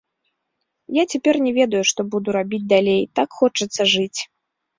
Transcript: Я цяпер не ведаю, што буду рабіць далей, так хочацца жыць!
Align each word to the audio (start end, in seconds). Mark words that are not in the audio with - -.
Я 0.95 1.03
цяпер 1.15 1.35
не 1.47 1.51
ведаю, 1.57 1.81
што 1.89 2.01
буду 2.15 2.27
рабіць 2.37 2.61
далей, 2.73 3.01
так 3.21 3.29
хочацца 3.43 3.89
жыць! 3.95 4.19